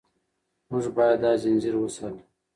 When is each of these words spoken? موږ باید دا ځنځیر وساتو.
موږ 0.69 0.85
باید 0.97 1.17
دا 1.23 1.31
ځنځیر 1.41 1.75
وساتو. 1.77 2.23